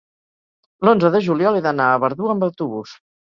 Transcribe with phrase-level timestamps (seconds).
[0.87, 2.97] l'onze de juliol he d'anar a Verdú amb autobús.